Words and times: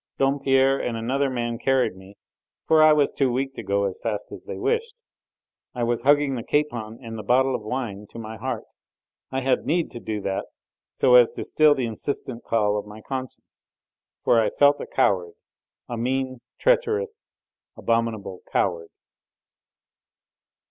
Dompierre 0.17 0.79
and 0.79 0.97
another 0.97 1.29
man 1.29 1.59
carried 1.59 1.95
me, 1.95 2.15
for 2.67 2.81
I 2.81 2.91
was 2.91 3.11
too 3.11 3.31
weak 3.31 3.53
to 3.53 3.61
go 3.61 3.83
as 3.83 3.99
fast 4.01 4.31
as 4.31 4.45
they 4.45 4.57
wished. 4.57 4.95
I 5.75 5.83
was 5.83 6.01
hugging 6.01 6.33
the 6.33 6.41
capon 6.43 6.97
and 7.03 7.19
the 7.19 7.23
bottle 7.23 7.53
of 7.53 7.61
wine 7.61 8.07
to 8.09 8.17
my 8.17 8.35
heart; 8.35 8.63
I 9.31 9.41
had 9.41 9.67
need 9.67 9.91
to 9.91 9.99
do 9.99 10.19
that, 10.21 10.47
so 10.91 11.13
as 11.13 11.29
to 11.33 11.43
still 11.43 11.75
the 11.75 11.85
insistent 11.85 12.43
call 12.43 12.79
of 12.79 12.87
my 12.87 13.01
conscience, 13.01 13.69
for 14.23 14.41
I 14.41 14.49
felt 14.49 14.81
a 14.81 14.87
coward 14.87 15.33
a 15.87 15.97
mean, 15.97 16.41
treacherous, 16.59 17.21
abominable 17.77 18.41
coward! 18.51 18.89